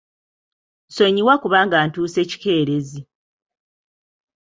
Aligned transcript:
Nsonyiwa 0.87 1.31
okuba 1.37 1.59
nga 1.65 1.77
ntuuse 1.87 2.21
kikeerezi. 2.29 3.01